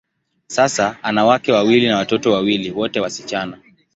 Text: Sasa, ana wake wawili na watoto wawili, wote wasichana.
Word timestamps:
Sasa, 0.47 0.97
ana 1.03 1.25
wake 1.25 1.51
wawili 1.51 1.87
na 1.87 1.97
watoto 1.97 2.31
wawili, 2.31 2.71
wote 2.71 2.99
wasichana. 2.99 3.61